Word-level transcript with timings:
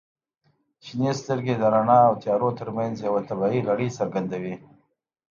•شنې 0.85 1.09
سترګې 1.19 1.55
د 1.57 1.63
رڼا 1.73 1.99
او 2.07 2.13
تیارو 2.21 2.49
ترمنځ 2.59 2.95
یوه 3.07 3.21
طبیعي 3.29 3.61
لړۍ 3.69 3.89
څرګندوي. 3.97 4.55